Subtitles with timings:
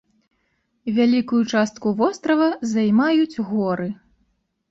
[0.97, 3.89] Вялікую частку вострава займаюць горы.